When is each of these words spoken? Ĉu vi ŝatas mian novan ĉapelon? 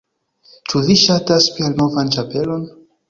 Ĉu 0.71 0.81
vi 0.87 0.95
ŝatas 1.01 1.49
mian 1.59 1.77
novan 1.83 2.11
ĉapelon? 2.17 2.65